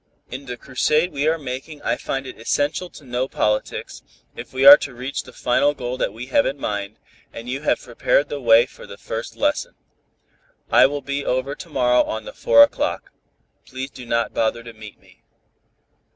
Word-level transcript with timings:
In 0.31 0.47
the 0.47 0.57
crusade 0.57 1.11
we 1.11 1.27
are 1.27 1.37
making 1.37 1.79
I 1.83 1.95
find 1.95 2.25
it 2.25 2.39
essential 2.39 2.89
to 2.89 3.03
know 3.03 3.27
politics, 3.27 4.01
if 4.35 4.51
we 4.51 4.65
are 4.65 4.75
to 4.77 4.95
reach 4.95 5.21
the 5.21 5.31
final 5.31 5.75
goal 5.75 5.95
that 5.97 6.11
we 6.11 6.25
have 6.25 6.43
in 6.47 6.57
mind, 6.57 6.97
and 7.31 7.47
you 7.47 7.61
have 7.61 7.79
prepared 7.79 8.27
the 8.27 8.41
way 8.41 8.65
for 8.65 8.87
the 8.87 8.97
first 8.97 9.35
lesson. 9.35 9.75
I 10.71 10.87
will 10.87 11.01
be 11.03 11.23
over 11.23 11.53
to 11.53 11.69
morrow 11.69 12.01
on 12.01 12.25
the 12.25 12.33
four 12.33 12.63
o'clock. 12.63 13.11
Please 13.67 13.91
do 13.91 14.07
not 14.07 14.33
bother 14.33 14.63
to 14.63 14.73
meet 14.73 14.99
me. 14.99 15.21